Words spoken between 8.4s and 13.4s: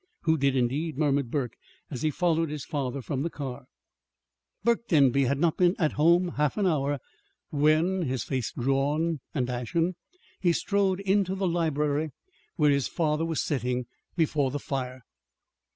drawn and ashen, he strode into the library where his father